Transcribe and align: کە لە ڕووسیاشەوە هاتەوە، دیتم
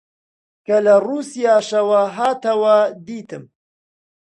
کە 0.65 0.77
لە 0.85 0.95
ڕووسیاشەوە 1.05 2.01
هاتەوە، 2.15 2.77
دیتم 3.07 3.43